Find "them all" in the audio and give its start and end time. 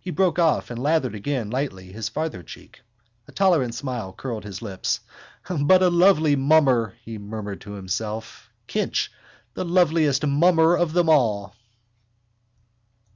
10.92-11.54